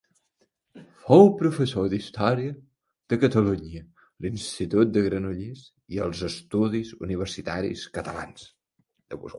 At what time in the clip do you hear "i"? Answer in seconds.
5.97-6.03